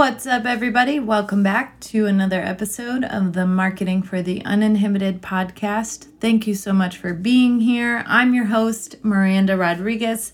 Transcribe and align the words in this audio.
What's 0.00 0.26
up, 0.26 0.46
everybody? 0.46 0.98
Welcome 0.98 1.42
back 1.42 1.78
to 1.80 2.06
another 2.06 2.40
episode 2.40 3.04
of 3.04 3.34
the 3.34 3.44
Marketing 3.44 4.02
for 4.02 4.22
the 4.22 4.42
Uninhibited 4.46 5.20
podcast. 5.20 6.06
Thank 6.20 6.46
you 6.46 6.54
so 6.54 6.72
much 6.72 6.96
for 6.96 7.12
being 7.12 7.60
here. 7.60 8.02
I'm 8.06 8.32
your 8.32 8.46
host, 8.46 8.96
Miranda 9.04 9.58
Rodriguez, 9.58 10.32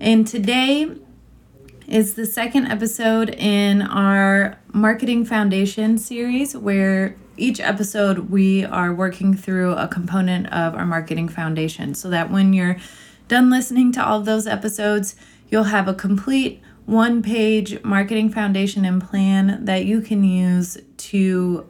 and 0.00 0.26
today 0.26 0.90
is 1.88 2.12
the 2.12 2.26
second 2.26 2.66
episode 2.66 3.30
in 3.30 3.80
our 3.80 4.58
Marketing 4.70 5.24
Foundation 5.24 5.96
series 5.96 6.54
where 6.54 7.16
each 7.38 7.58
episode 7.58 8.28
we 8.28 8.66
are 8.66 8.92
working 8.92 9.34
through 9.34 9.72
a 9.76 9.88
component 9.88 10.46
of 10.52 10.74
our 10.74 10.84
marketing 10.84 11.30
foundation 11.30 11.94
so 11.94 12.10
that 12.10 12.30
when 12.30 12.52
you're 12.52 12.76
done 13.28 13.48
listening 13.48 13.92
to 13.92 14.06
all 14.06 14.20
those 14.20 14.46
episodes, 14.46 15.16
you'll 15.48 15.64
have 15.64 15.88
a 15.88 15.94
complete 15.94 16.62
one 16.90 17.22
page 17.22 17.82
marketing 17.84 18.30
foundation 18.30 18.84
and 18.84 19.02
plan 19.02 19.64
that 19.64 19.84
you 19.84 20.00
can 20.00 20.24
use 20.24 20.76
to 20.96 21.68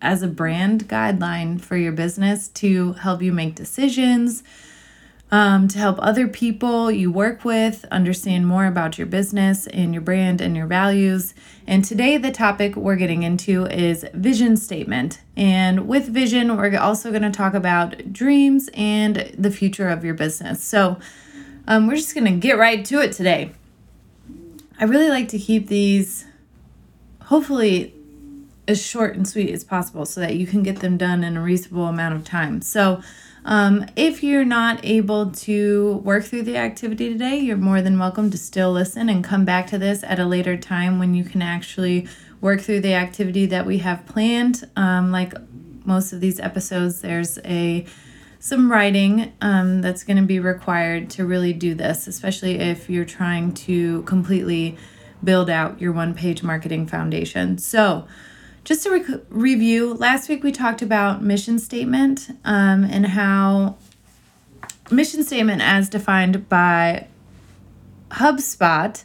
as 0.00 0.22
a 0.22 0.28
brand 0.28 0.88
guideline 0.88 1.60
for 1.60 1.76
your 1.76 1.92
business 1.92 2.48
to 2.48 2.92
help 2.94 3.20
you 3.20 3.32
make 3.32 3.56
decisions 3.56 4.44
um, 5.30 5.68
to 5.68 5.78
help 5.78 5.98
other 6.00 6.26
people 6.26 6.90
you 6.90 7.12
work 7.12 7.44
with 7.44 7.84
understand 7.90 8.46
more 8.46 8.66
about 8.66 8.96
your 8.96 9.06
business 9.06 9.66
and 9.66 9.92
your 9.92 10.00
brand 10.00 10.40
and 10.40 10.56
your 10.56 10.66
values. 10.66 11.34
And 11.66 11.84
today, 11.84 12.16
the 12.16 12.30
topic 12.30 12.76
we're 12.76 12.96
getting 12.96 13.24
into 13.24 13.66
is 13.66 14.06
vision 14.14 14.56
statement. 14.56 15.20
And 15.36 15.86
with 15.86 16.06
vision, 16.06 16.56
we're 16.56 16.78
also 16.78 17.10
going 17.10 17.22
to 17.22 17.30
talk 17.30 17.54
about 17.54 18.12
dreams 18.12 18.70
and 18.72 19.34
the 19.36 19.50
future 19.50 19.88
of 19.88 20.04
your 20.04 20.14
business. 20.14 20.64
So, 20.64 20.98
um, 21.66 21.86
we're 21.86 21.96
just 21.96 22.14
going 22.14 22.24
to 22.24 22.38
get 22.38 22.56
right 22.56 22.82
to 22.86 23.00
it 23.00 23.12
today. 23.12 23.52
I 24.80 24.84
really 24.84 25.08
like 25.08 25.28
to 25.28 25.38
keep 25.38 25.66
these 25.66 26.24
hopefully 27.22 27.94
as 28.68 28.84
short 28.84 29.16
and 29.16 29.26
sweet 29.26 29.50
as 29.50 29.64
possible 29.64 30.06
so 30.06 30.20
that 30.20 30.36
you 30.36 30.46
can 30.46 30.62
get 30.62 30.80
them 30.80 30.96
done 30.96 31.24
in 31.24 31.36
a 31.36 31.42
reasonable 31.42 31.86
amount 31.86 32.14
of 32.14 32.24
time. 32.24 32.62
So, 32.62 33.02
um, 33.44 33.86
if 33.96 34.22
you're 34.22 34.44
not 34.44 34.84
able 34.84 35.30
to 35.30 35.96
work 36.04 36.24
through 36.24 36.42
the 36.42 36.58
activity 36.58 37.08
today, 37.10 37.38
you're 37.38 37.56
more 37.56 37.80
than 37.80 37.98
welcome 37.98 38.30
to 38.30 38.38
still 38.38 38.70
listen 38.72 39.08
and 39.08 39.24
come 39.24 39.44
back 39.44 39.66
to 39.68 39.78
this 39.78 40.04
at 40.04 40.18
a 40.18 40.26
later 40.26 40.56
time 40.56 40.98
when 40.98 41.14
you 41.14 41.24
can 41.24 41.40
actually 41.40 42.06
work 42.40 42.60
through 42.60 42.80
the 42.80 42.94
activity 42.94 43.46
that 43.46 43.64
we 43.64 43.78
have 43.78 44.04
planned. 44.06 44.68
Um, 44.76 45.10
like 45.12 45.32
most 45.86 46.12
of 46.12 46.20
these 46.20 46.38
episodes, 46.38 47.00
there's 47.00 47.38
a 47.44 47.86
some 48.40 48.70
writing 48.70 49.32
um, 49.40 49.80
that's 49.80 50.04
going 50.04 50.16
to 50.16 50.22
be 50.22 50.38
required 50.38 51.10
to 51.10 51.26
really 51.26 51.52
do 51.52 51.74
this, 51.74 52.06
especially 52.06 52.58
if 52.58 52.88
you're 52.88 53.04
trying 53.04 53.52
to 53.52 54.02
completely 54.02 54.76
build 55.22 55.50
out 55.50 55.80
your 55.80 55.92
one 55.92 56.14
page 56.14 56.42
marketing 56.42 56.86
foundation. 56.86 57.58
So, 57.58 58.06
just 58.64 58.82
to 58.84 58.90
re- 58.90 59.20
review, 59.30 59.94
last 59.94 60.28
week 60.28 60.42
we 60.42 60.52
talked 60.52 60.82
about 60.82 61.22
mission 61.22 61.58
statement 61.58 62.28
um, 62.44 62.84
and 62.84 63.06
how 63.06 63.76
mission 64.90 65.24
statement, 65.24 65.62
as 65.62 65.88
defined 65.88 66.48
by 66.48 67.06
HubSpot, 68.10 69.02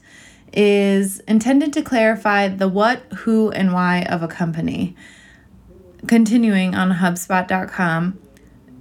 is 0.52 1.19
intended 1.22 1.74
to 1.74 1.81
clarify 1.81 2.47
the 2.47 2.68
what, 2.68 3.00
who, 3.19 3.52
and 3.52 3.74
why 3.74 4.03
of 4.03 4.22
a 4.22 4.28
company. 4.28 4.96
Continuing 6.08 6.75
on 6.75 6.91
HubSpot.com, 6.91 8.19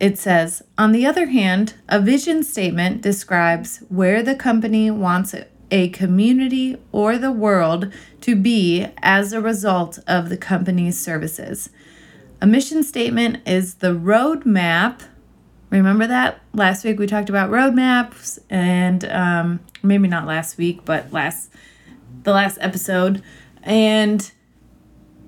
it 0.03 0.19
says, 0.19 0.65
on 0.77 0.91
the 0.91 1.07
other 1.07 1.27
hand, 1.27 1.75
a 1.89 2.01
vision 2.01 2.43
statement 2.43 3.03
describes 3.03 3.85
where 3.89 4.21
the 4.21 4.35
company 4.35 4.91
wants 4.91 5.33
a 5.71 5.89
community 5.91 6.77
or 6.91 7.17
the 7.17 7.31
world 7.31 7.93
to 8.23 8.35
be 8.35 8.89
as 9.01 9.33
a 9.33 9.41
result 9.41 10.01
of 10.09 10.29
the 10.29 10.37
company's 10.37 11.01
services. 11.01 11.71
A 12.41 12.49
mission 12.49 12.83
statement 12.83 13.47
is 13.47 13.77
the 13.77 13.95
roadmap. 13.95 15.03
Remember 15.71 16.09
that 16.09 16.41
last 16.53 16.85
week 16.85 16.99
we 16.99 17.07
talked 17.07 17.29
about 17.29 17.51
roadmaps, 17.51 18.41
and 18.51 19.05
um, 19.05 19.61
maybe 19.85 20.09
not 20.09 20.27
last 20.27 20.59
week, 20.59 20.85
but 20.85 21.13
last 21.13 21.49
the 22.25 22.33
last 22.33 22.59
episode, 22.61 23.23
and 23.63 24.33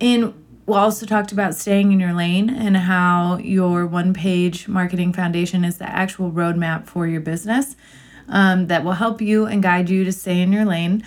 in 0.01 0.35
we 0.67 0.75
also 0.75 1.05
talked 1.05 1.31
about 1.31 1.55
staying 1.55 1.93
in 1.93 2.01
your 2.01 2.15
lane 2.15 2.49
and 2.49 2.77
how 2.77 3.37
your 3.39 3.87
one 3.87 4.15
page 4.15 4.67
marketing 4.67 5.13
foundation 5.13 5.65
is 5.65 5.77
the 5.79 5.89
actual 5.89 6.31
roadmap 6.31 6.87
for 6.87 7.07
your 7.07 7.21
business 7.21 7.77
um, 8.29 8.69
that 8.69 8.83
will 8.83 8.93
help 8.93 9.21
you 9.21 9.45
and 9.45 9.63
guide 9.63 9.91
you 9.91 10.05
to 10.05 10.13
stay 10.13 10.41
in 10.41 10.53
your 10.53 10.65
lane. 10.65 11.05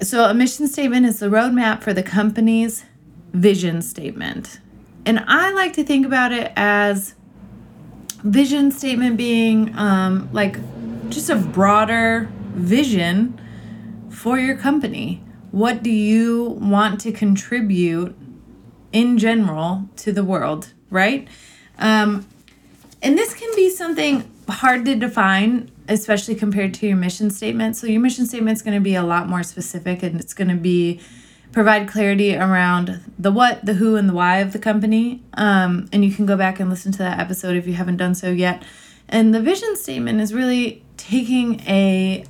So, 0.00 0.24
a 0.24 0.32
mission 0.32 0.66
statement 0.66 1.04
is 1.04 1.20
the 1.20 1.26
roadmap 1.26 1.82
for 1.82 1.92
the 1.92 2.02
company's 2.02 2.84
vision 3.34 3.82
statement. 3.82 4.60
And 5.04 5.22
I 5.26 5.50
like 5.52 5.74
to 5.74 5.84
think 5.84 6.06
about 6.06 6.32
it 6.32 6.50
as 6.56 7.14
vision 8.22 8.70
statement 8.70 9.18
being 9.18 9.76
um, 9.76 10.30
like 10.32 10.56
just 11.10 11.28
a 11.28 11.36
broader 11.36 12.30
vision 12.54 13.38
for 14.08 14.38
your 14.38 14.56
company. 14.56 15.22
What 15.50 15.82
do 15.82 15.90
you 15.90 16.56
want 16.60 17.00
to 17.02 17.12
contribute 17.12 18.16
in 18.94 19.18
general 19.18 19.88
to 19.96 20.12
the 20.12 20.24
world, 20.24 20.72
right? 20.88 21.28
Um, 21.78 22.26
and 23.02 23.18
this 23.18 23.34
can 23.34 23.54
be 23.56 23.68
something 23.68 24.30
hard 24.48 24.84
to 24.86 24.94
define, 24.94 25.70
especially 25.88 26.36
compared 26.36 26.72
to 26.74 26.86
your 26.86 26.96
mission 26.96 27.28
statement. 27.28 27.76
So, 27.76 27.88
your 27.88 28.00
mission 28.00 28.24
statement 28.24 28.56
is 28.56 28.62
going 28.62 28.76
to 28.76 28.80
be 28.80 28.94
a 28.94 29.02
lot 29.02 29.28
more 29.28 29.42
specific 29.42 30.02
and 30.02 30.18
it's 30.18 30.32
going 30.32 30.48
to 30.48 30.54
be 30.54 31.00
provide 31.52 31.88
clarity 31.88 32.34
around 32.34 33.00
the 33.18 33.30
what, 33.30 33.64
the 33.66 33.74
who, 33.74 33.96
and 33.96 34.08
the 34.08 34.14
why 34.14 34.38
of 34.38 34.52
the 34.52 34.58
company. 34.58 35.22
Um, 35.34 35.88
and 35.92 36.04
you 36.04 36.12
can 36.12 36.24
go 36.24 36.36
back 36.36 36.58
and 36.58 36.70
listen 36.70 36.92
to 36.92 36.98
that 36.98 37.18
episode 37.18 37.56
if 37.56 37.66
you 37.66 37.74
haven't 37.74 37.96
done 37.96 38.14
so 38.14 38.30
yet. 38.30 38.62
And 39.08 39.34
the 39.34 39.40
vision 39.40 39.76
statement 39.76 40.20
is 40.20 40.32
really 40.32 40.84
taking 40.96 41.60
a 41.60 42.24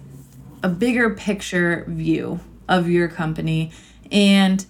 a 0.62 0.68
bigger 0.68 1.10
picture 1.10 1.84
view 1.88 2.40
of 2.70 2.88
your 2.88 3.06
company 3.06 3.70
and 4.10 4.64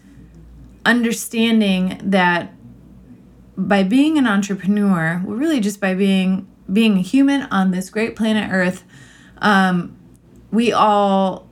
understanding 0.84 2.00
that 2.02 2.52
by 3.56 3.82
being 3.82 4.18
an 4.18 4.26
entrepreneur, 4.26 5.22
well, 5.24 5.36
really 5.36 5.60
just 5.60 5.80
by 5.80 5.94
being 5.94 6.48
being 6.72 6.96
a 6.96 7.02
human 7.02 7.42
on 7.42 7.70
this 7.70 7.90
great 7.90 8.16
planet 8.16 8.50
Earth, 8.50 8.84
um, 9.38 9.96
we 10.50 10.72
all 10.72 11.46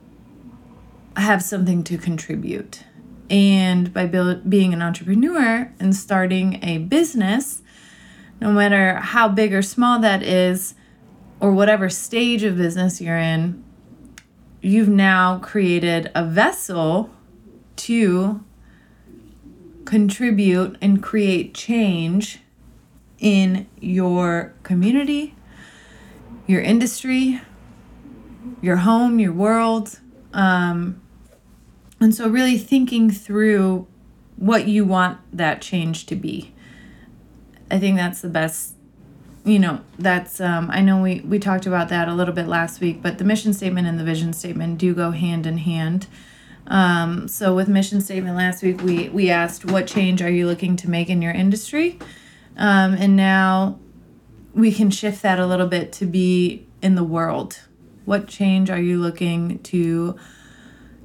have 1.15 1.43
something 1.43 1.83
to 1.83 1.97
contribute. 1.97 2.83
And 3.29 3.93
by 3.93 4.05
build, 4.07 4.49
being 4.49 4.73
an 4.73 4.81
entrepreneur 4.81 5.71
and 5.79 5.95
starting 5.95 6.63
a 6.63 6.79
business, 6.79 7.61
no 8.41 8.51
matter 8.51 8.95
how 8.95 9.27
big 9.27 9.53
or 9.53 9.61
small 9.61 9.99
that 9.99 10.23
is, 10.23 10.75
or 11.39 11.51
whatever 11.51 11.89
stage 11.89 12.43
of 12.43 12.57
business 12.57 12.99
you're 12.99 13.17
in, 13.17 13.63
you've 14.61 14.89
now 14.89 15.39
created 15.39 16.11
a 16.15 16.25
vessel 16.25 17.09
to 17.75 18.43
contribute 19.93 20.75
and 20.81 21.03
create 21.03 21.53
change 21.53 22.39
in 23.19 23.67
your 23.79 24.51
community, 24.63 25.35
your 26.47 26.61
industry, 26.61 27.39
your 28.59 28.77
home, 28.77 29.19
your 29.19 29.31
world. 29.31 29.99
Um, 30.33 30.99
and 31.99 32.15
so, 32.15 32.27
really 32.27 32.57
thinking 32.57 33.11
through 33.11 33.85
what 34.35 34.67
you 34.67 34.83
want 34.83 35.19
that 35.31 35.61
change 35.61 36.07
to 36.07 36.15
be. 36.15 36.55
I 37.69 37.77
think 37.77 37.95
that's 37.95 38.19
the 38.19 38.29
best. 38.29 38.73
You 39.45 39.59
know, 39.59 39.81
that's, 39.99 40.41
um, 40.41 40.71
I 40.71 40.81
know 40.81 41.03
we, 41.03 41.19
we 41.19 41.37
talked 41.37 41.67
about 41.67 41.89
that 41.89 42.07
a 42.07 42.15
little 42.15 42.33
bit 42.33 42.47
last 42.47 42.81
week, 42.81 43.03
but 43.03 43.19
the 43.19 43.25
mission 43.25 43.53
statement 43.53 43.85
and 43.85 43.99
the 43.99 44.03
vision 44.03 44.33
statement 44.33 44.79
do 44.79 44.95
go 44.95 45.11
hand 45.11 45.45
in 45.45 45.59
hand. 45.59 46.07
Um, 46.67 47.27
so 47.27 47.53
with 47.53 47.67
mission 47.67 48.01
statement 48.01 48.35
last 48.35 48.63
week, 48.63 48.81
we 48.81 49.09
we 49.09 49.29
asked 49.29 49.65
what 49.65 49.87
change 49.87 50.21
are 50.21 50.29
you 50.29 50.47
looking 50.47 50.75
to 50.77 50.89
make 50.89 51.09
in 51.09 51.21
your 51.21 51.33
industry, 51.33 51.99
um, 52.57 52.93
and 52.93 53.15
now 53.15 53.79
we 54.53 54.71
can 54.71 54.89
shift 54.89 55.21
that 55.23 55.39
a 55.39 55.45
little 55.45 55.67
bit 55.67 55.91
to 55.93 56.05
be 56.05 56.67
in 56.81 56.95
the 56.95 57.03
world. 57.03 57.59
What 58.05 58.27
change 58.27 58.69
are 58.69 58.79
you 58.79 58.99
looking 58.99 59.59
to 59.59 60.15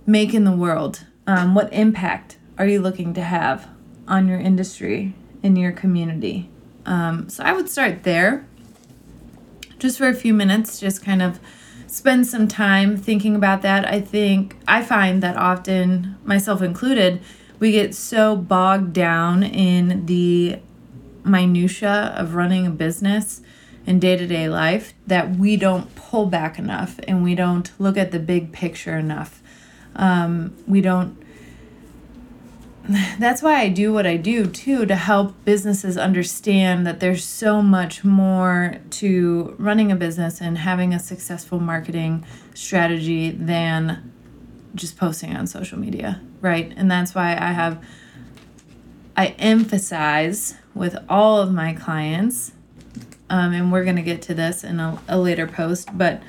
make 0.06 0.34
in 0.34 0.44
the 0.44 0.52
world? 0.52 1.06
Um, 1.26 1.54
what 1.54 1.72
impact 1.72 2.38
are 2.56 2.66
you 2.66 2.80
looking 2.80 3.14
to 3.14 3.22
have 3.22 3.68
on 4.06 4.28
your 4.28 4.38
industry, 4.38 5.14
in 5.42 5.56
your 5.56 5.72
community? 5.72 6.50
Um, 6.86 7.28
so 7.28 7.44
I 7.44 7.52
would 7.52 7.68
start 7.68 8.02
there 8.02 8.46
just 9.78 9.98
for 9.98 10.08
a 10.08 10.14
few 10.14 10.34
minutes, 10.34 10.80
just 10.80 11.04
kind 11.04 11.22
of 11.22 11.38
spend 11.98 12.28
some 12.28 12.46
time 12.46 12.96
thinking 12.96 13.34
about 13.34 13.62
that. 13.62 13.84
I 13.84 14.00
think 14.00 14.56
I 14.68 14.82
find 14.82 15.20
that 15.22 15.36
often, 15.36 16.16
myself 16.24 16.62
included, 16.62 17.20
we 17.58 17.72
get 17.72 17.92
so 17.92 18.36
bogged 18.36 18.92
down 18.92 19.42
in 19.42 20.06
the 20.06 20.60
minutia 21.24 22.14
of 22.16 22.36
running 22.36 22.66
a 22.66 22.70
business 22.70 23.42
and 23.84 24.00
day-to-day 24.00 24.48
life 24.48 24.94
that 25.08 25.36
we 25.36 25.56
don't 25.56 25.92
pull 25.96 26.26
back 26.26 26.56
enough 26.58 27.00
and 27.08 27.24
we 27.24 27.34
don't 27.34 27.72
look 27.80 27.96
at 27.96 28.12
the 28.12 28.18
big 28.20 28.52
picture 28.52 28.96
enough 28.96 29.42
um, 29.96 30.54
we 30.66 30.80
don't 30.80 31.20
that's 33.18 33.42
why 33.42 33.60
I 33.60 33.68
do 33.68 33.92
what 33.92 34.06
I 34.06 34.16
do 34.16 34.46
too 34.46 34.86
to 34.86 34.96
help 34.96 35.34
businesses 35.44 35.96
understand 35.96 36.86
that 36.86 37.00
there's 37.00 37.24
so 37.24 37.62
much 37.62 38.04
more 38.04 38.76
to 38.90 39.54
running 39.58 39.92
a 39.92 39.96
business 39.96 40.40
and 40.40 40.58
having 40.58 40.94
a 40.94 40.98
successful 40.98 41.60
marketing 41.60 42.24
strategy 42.54 43.30
than 43.30 44.12
just 44.74 44.96
posting 44.96 45.36
on 45.36 45.46
social 45.46 45.78
media, 45.78 46.20
right? 46.40 46.72
And 46.76 46.90
that's 46.90 47.14
why 47.14 47.32
I 47.32 47.52
have 47.52 47.84
I 49.16 49.28
emphasize 49.38 50.54
with 50.74 50.96
all 51.08 51.40
of 51.40 51.52
my 51.52 51.72
clients 51.72 52.52
um, 53.30 53.52
and 53.52 53.72
we're 53.72 53.84
going 53.84 53.96
to 53.96 54.02
get 54.02 54.22
to 54.22 54.34
this 54.34 54.64
in 54.64 54.80
a, 54.80 55.00
a 55.08 55.18
later 55.18 55.46
post, 55.46 55.96
but 55.96 56.22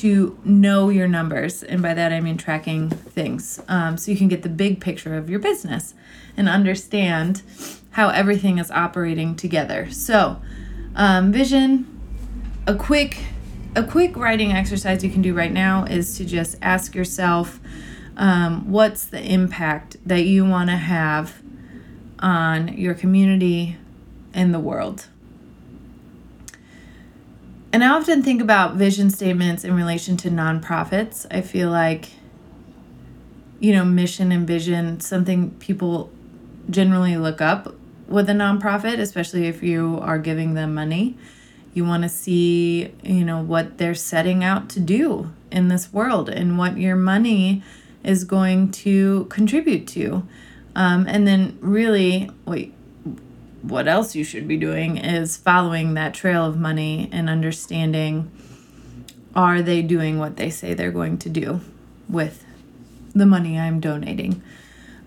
to 0.00 0.38
know 0.44 0.88
your 0.88 1.06
numbers. 1.06 1.62
And 1.62 1.82
by 1.82 1.92
that, 1.92 2.10
I 2.10 2.20
mean 2.20 2.38
tracking 2.38 2.88
things. 2.88 3.62
Um, 3.68 3.98
so 3.98 4.10
you 4.10 4.16
can 4.16 4.28
get 4.28 4.42
the 4.42 4.48
big 4.48 4.80
picture 4.80 5.14
of 5.14 5.28
your 5.28 5.40
business 5.40 5.92
and 6.38 6.48
understand 6.48 7.42
how 7.90 8.08
everything 8.08 8.56
is 8.58 8.70
operating 8.70 9.36
together. 9.36 9.90
So, 9.90 10.40
um, 10.96 11.32
vision, 11.32 11.86
a 12.66 12.74
quick 12.74 13.18
a 13.76 13.84
quick 13.84 14.16
writing 14.16 14.52
exercise 14.52 15.04
you 15.04 15.10
can 15.10 15.22
do 15.22 15.32
right 15.32 15.52
now 15.52 15.84
is 15.84 16.16
to 16.16 16.24
just 16.24 16.56
ask 16.60 16.94
yourself 16.94 17.60
um, 18.16 18.68
what's 18.68 19.04
the 19.04 19.22
impact 19.22 19.96
that 20.04 20.24
you 20.24 20.44
want 20.44 20.70
to 20.70 20.76
have 20.76 21.40
on 22.18 22.68
your 22.68 22.94
community 22.94 23.76
and 24.34 24.52
the 24.52 24.58
world 24.58 25.06
and 27.72 27.84
I 27.84 27.88
often 27.88 28.22
think 28.22 28.42
about 28.42 28.74
vision 28.74 29.10
statements 29.10 29.64
in 29.64 29.74
relation 29.74 30.16
to 30.18 30.30
nonprofits. 30.30 31.26
I 31.30 31.40
feel 31.40 31.70
like, 31.70 32.10
you 33.60 33.72
know, 33.72 33.84
mission 33.84 34.32
and 34.32 34.46
vision, 34.46 35.00
something 35.00 35.50
people 35.52 36.10
generally 36.68 37.16
look 37.16 37.40
up 37.40 37.74
with 38.08 38.28
a 38.28 38.32
nonprofit, 38.32 38.98
especially 38.98 39.46
if 39.46 39.62
you 39.62 39.98
are 40.02 40.18
giving 40.18 40.54
them 40.54 40.74
money. 40.74 41.16
You 41.72 41.84
want 41.84 42.02
to 42.02 42.08
see, 42.08 42.92
you 43.04 43.24
know, 43.24 43.40
what 43.40 43.78
they're 43.78 43.94
setting 43.94 44.42
out 44.42 44.68
to 44.70 44.80
do 44.80 45.32
in 45.52 45.68
this 45.68 45.92
world 45.92 46.28
and 46.28 46.58
what 46.58 46.76
your 46.76 46.96
money 46.96 47.62
is 48.02 48.24
going 48.24 48.72
to 48.72 49.26
contribute 49.26 49.86
to. 49.88 50.26
Um, 50.74 51.06
and 51.08 51.26
then, 51.26 51.58
really, 51.60 52.30
wait, 52.46 52.74
what 53.62 53.86
else 53.86 54.14
you 54.14 54.24
should 54.24 54.48
be 54.48 54.56
doing 54.56 54.96
is 54.96 55.36
following 55.36 55.94
that 55.94 56.14
trail 56.14 56.44
of 56.46 56.58
money 56.58 57.08
and 57.12 57.28
understanding 57.28 58.30
are 59.34 59.62
they 59.62 59.82
doing 59.82 60.18
what 60.18 60.36
they 60.36 60.50
say 60.50 60.74
they're 60.74 60.90
going 60.90 61.18
to 61.18 61.28
do 61.28 61.60
with 62.08 62.44
the 63.14 63.26
money 63.26 63.58
I'm 63.58 63.80
donating. 63.80 64.42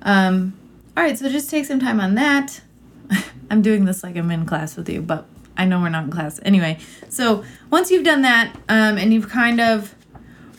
Um, 0.02 0.54
all 0.96 1.04
right, 1.04 1.18
so 1.18 1.30
just 1.30 1.50
take 1.50 1.66
some 1.66 1.80
time 1.80 2.00
on 2.00 2.16
that. 2.16 2.62
I'm 3.50 3.62
doing 3.62 3.86
this 3.86 4.04
like 4.04 4.16
I'm 4.16 4.32
in 4.32 4.46
class 4.46 4.76
with 4.76 4.90
you, 4.90 5.02
but 5.02 5.26
I 5.58 5.66
know 5.66 5.80
we're 5.80 5.90
not 5.90 6.06
in 6.06 6.12
class. 6.12 6.40
Anyway, 6.44 6.80
so 7.10 7.44
once 7.70 7.92
you've 7.92 8.06
done 8.06 8.22
that 8.22 8.56
um, 8.70 8.98
and 8.98 9.14
you've 9.14 9.30
kind 9.30 9.60
of 9.60 9.96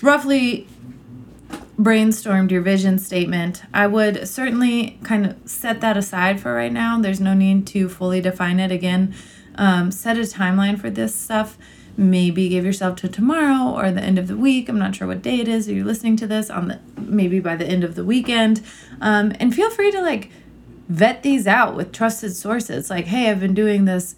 roughly 0.02 0.66
brainstormed 1.78 2.50
your 2.50 2.62
vision 2.62 2.98
statement, 2.98 3.62
I 3.72 3.86
would 3.86 4.28
certainly 4.28 4.98
kind 5.02 5.26
of 5.26 5.36
set 5.44 5.80
that 5.80 5.96
aside 5.96 6.40
for 6.40 6.54
right 6.54 6.72
now. 6.72 7.00
There's 7.00 7.20
no 7.20 7.34
need 7.34 7.66
to 7.68 7.88
fully 7.88 8.20
define 8.20 8.60
it 8.60 8.70
again. 8.70 9.14
Um, 9.56 9.90
set 9.90 10.16
a 10.16 10.20
timeline 10.20 10.78
for 10.80 10.90
this 10.90 11.14
stuff. 11.14 11.58
Maybe 11.96 12.48
give 12.48 12.64
yourself 12.64 12.96
to 12.96 13.08
tomorrow 13.08 13.72
or 13.72 13.90
the 13.90 14.02
end 14.02 14.18
of 14.18 14.26
the 14.26 14.36
week. 14.36 14.68
I'm 14.68 14.78
not 14.78 14.96
sure 14.96 15.06
what 15.06 15.22
day 15.22 15.40
it 15.40 15.48
is. 15.48 15.68
Are 15.68 15.72
you 15.72 15.84
listening 15.84 16.16
to 16.16 16.26
this 16.26 16.50
on 16.50 16.68
the 16.68 16.80
maybe 16.96 17.38
by 17.40 17.56
the 17.56 17.66
end 17.66 17.84
of 17.84 17.94
the 17.94 18.04
weekend? 18.04 18.62
Um, 19.00 19.32
and 19.38 19.54
feel 19.54 19.70
free 19.70 19.92
to 19.92 20.00
like 20.00 20.30
vet 20.88 21.22
these 21.22 21.46
out 21.46 21.76
with 21.76 21.92
trusted 21.92 22.34
sources. 22.34 22.90
Like, 22.90 23.06
hey, 23.06 23.30
I've 23.30 23.40
been 23.40 23.54
doing 23.54 23.84
this 23.84 24.16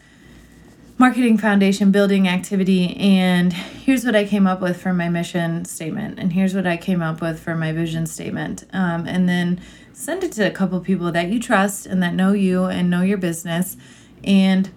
marketing 0.99 1.37
foundation 1.37 1.91
building 1.91 2.27
activity 2.27 2.97
and 2.97 3.53
here's 3.53 4.05
what 4.05 4.17
i 4.17 4.25
came 4.25 4.47
up 4.47 4.61
with 4.61 4.81
for 4.81 4.95
my 4.95 5.09
mission 5.09 5.65
statement 5.65 6.19
and 6.19 6.33
here's 6.33 6.55
what 6.55 6.67
i 6.67 6.77
came 6.77 7.03
up 7.03 7.21
with 7.21 7.39
for 7.39 7.55
my 7.55 7.73
vision 7.73 8.07
statement. 8.07 8.65
Um, 8.73 9.07
and 9.07 9.29
then 9.29 9.61
send 9.93 10.25
it 10.25 10.33
to 10.33 10.47
a 10.47 10.51
couple 10.51 10.79
people 10.81 11.11
that 11.13 11.29
you 11.29 11.41
trust 11.41 11.87
and 11.87 12.03
that 12.03 12.15
know 12.15 12.33
you 12.33 12.65
and 12.65 12.91
know 12.91 13.03
your 13.03 13.19
business 13.19 13.77
and 14.25 14.71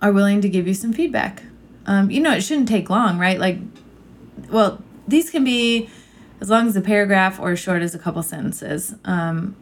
are 0.00 0.12
willing 0.12 0.40
to 0.40 0.48
give 0.48 0.66
you 0.66 0.74
some 0.74 0.92
feedback. 0.92 1.42
Um, 1.86 2.10
you 2.10 2.20
know 2.20 2.32
it 2.32 2.42
shouldn't 2.42 2.68
take 2.68 2.90
long 2.90 3.18
right? 3.18 3.38
Like 3.38 3.58
well 4.48 4.82
these 5.06 5.30
can 5.30 5.44
be 5.44 5.88
as 6.40 6.48
long 6.48 6.68
as 6.68 6.76
a 6.76 6.80
paragraph 6.80 7.38
or 7.38 7.52
as 7.52 7.58
short 7.58 7.82
as 7.82 7.94
a 7.94 7.98
couple 7.98 8.22
sentences. 8.22 8.94
Um, 9.04 9.56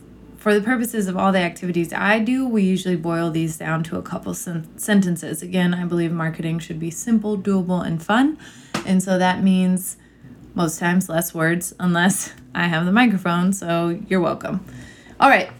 for 0.49 0.55
the 0.55 0.63
purposes 0.63 1.09
of 1.09 1.17
all 1.19 1.31
the 1.31 1.39
activities 1.39 1.93
I 1.93 2.21
do, 2.21 2.49
we 2.49 2.63
usually 2.63 2.97
boil 2.97 3.31
these 3.31 3.59
down 3.59 3.83
to 3.83 3.99
a 3.99 4.03
couple 4.03 4.33
sen- 4.33 4.67
sentences. 4.79 5.43
Again, 5.43 5.75
I 5.75 5.85
believe 5.85 6.11
marketing 6.11 6.59
should 6.59 6.81
be 6.81 6.91
simple, 6.91 7.37
doable, 7.37 7.87
and 7.87 8.03
fun. 8.03 8.39
And 8.87 9.03
so 9.03 9.19
that 9.19 9.43
means 9.43 9.99
most 10.55 10.79
times 10.79 11.07
less 11.07 11.35
words, 11.35 11.75
unless 11.79 12.33
I 12.55 12.67
have 12.67 12.87
the 12.87 12.93
microphone. 12.93 13.53
So 13.53 14.01
you're 14.09 14.23
welcome. 14.23 14.65
All 15.21 15.29
right, 15.29 15.51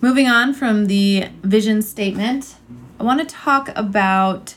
moving 0.00 0.26
on 0.26 0.54
from 0.54 0.86
the 0.86 1.28
vision 1.44 1.80
statement, 1.80 2.56
I 2.98 3.04
want 3.04 3.20
to 3.20 3.26
talk 3.26 3.70
about 3.76 4.56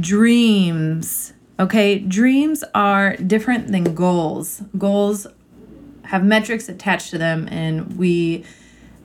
dreams. 0.00 1.34
Okay, 1.58 1.98
dreams 1.98 2.64
are 2.74 3.14
different 3.16 3.72
than 3.72 3.94
goals. 3.94 4.62
Goals 4.78 5.26
have 6.04 6.24
metrics 6.24 6.70
attached 6.70 7.10
to 7.10 7.18
them, 7.18 7.46
and 7.50 7.98
we 7.98 8.46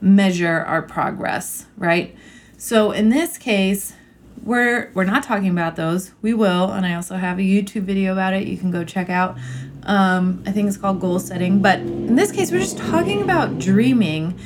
measure 0.00 0.64
our 0.66 0.82
progress, 0.82 1.66
right? 1.76 2.16
So 2.58 2.92
in 2.92 3.10
this 3.10 3.38
case, 3.38 3.94
we're 4.42 4.90
we're 4.94 5.04
not 5.04 5.22
talking 5.22 5.48
about 5.48 5.76
those. 5.76 6.12
We 6.22 6.32
will, 6.32 6.70
and 6.70 6.86
I 6.86 6.94
also 6.94 7.16
have 7.16 7.38
a 7.38 7.42
YouTube 7.42 7.82
video 7.82 8.12
about 8.12 8.32
it. 8.32 8.46
You 8.46 8.56
can 8.56 8.70
go 8.70 8.84
check 8.84 9.10
out. 9.10 9.36
Um, 9.82 10.42
I 10.46 10.52
think 10.52 10.68
it's 10.68 10.76
called 10.76 11.00
goal 11.00 11.18
setting. 11.18 11.62
But 11.62 11.80
in 11.80 12.16
this 12.16 12.32
case, 12.32 12.50
we're 12.50 12.60
just 12.60 12.78
talking 12.78 13.22
about 13.22 13.58
dreaming 13.58 14.38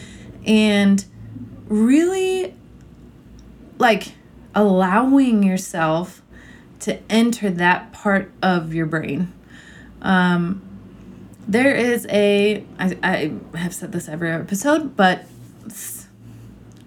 and 0.46 1.04
really 1.66 2.54
like 3.78 4.14
allowing 4.54 5.42
yourself 5.42 6.22
to 6.80 6.98
enter 7.10 7.50
that 7.50 7.92
part 7.92 8.32
of 8.42 8.74
your 8.74 8.86
brain. 8.86 9.32
Um, 10.02 10.62
there 11.46 11.74
is 11.74 12.06
a 12.10 12.64
I, 12.78 12.96
I 13.02 13.58
have 13.58 13.74
said 13.74 13.92
this 13.92 14.08
every 14.08 14.30
episode, 14.30 14.96
but 14.96 15.26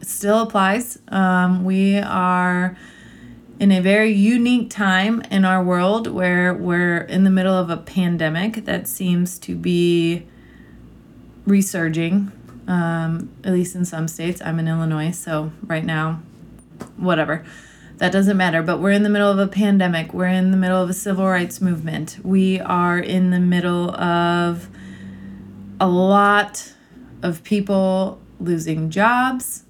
still 0.01 0.41
applies. 0.41 0.99
Um, 1.09 1.63
we 1.63 1.97
are 1.97 2.77
in 3.59 3.71
a 3.71 3.81
very 3.81 4.11
unique 4.11 4.69
time 4.69 5.21
in 5.29 5.45
our 5.45 5.63
world 5.63 6.07
where 6.07 6.53
we're 6.53 7.01
in 7.01 7.23
the 7.23 7.29
middle 7.29 7.53
of 7.53 7.69
a 7.69 7.77
pandemic 7.77 8.65
that 8.65 8.87
seems 8.87 9.37
to 9.39 9.55
be 9.55 10.25
resurging, 11.45 12.31
um, 12.67 13.29
at 13.43 13.53
least 13.53 13.75
in 13.75 13.85
some 13.85 14.07
states. 14.07 14.41
I'm 14.41 14.59
in 14.59 14.67
Illinois, 14.67 15.11
so 15.11 15.51
right 15.65 15.85
now, 15.85 16.21
whatever. 16.97 17.43
That 17.97 18.11
doesn't 18.11 18.37
matter, 18.37 18.63
but 18.63 18.79
we're 18.79 18.91
in 18.91 19.03
the 19.03 19.09
middle 19.09 19.29
of 19.29 19.39
a 19.39 19.47
pandemic. 19.47 20.13
We're 20.13 20.27
in 20.27 20.51
the 20.51 20.57
middle 20.57 20.81
of 20.81 20.89
a 20.89 20.93
civil 20.93 21.27
rights 21.27 21.61
movement. 21.61 22.17
We 22.23 22.59
are 22.59 22.97
in 22.97 23.29
the 23.29 23.39
middle 23.39 23.91
of 23.91 24.67
a 25.79 25.87
lot 25.87 26.73
of 27.21 27.43
people 27.43 28.19
losing 28.39 28.89
jobs, 28.89 29.63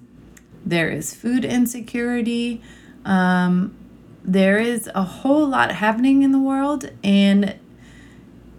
there 0.64 0.90
is 0.90 1.14
food 1.14 1.44
insecurity, 1.44 2.62
um, 3.04 3.74
there 4.24 4.58
is 4.58 4.90
a 4.94 5.02
whole 5.02 5.46
lot 5.46 5.72
happening 5.72 6.22
in 6.22 6.32
the 6.32 6.38
world, 6.38 6.90
and 7.02 7.58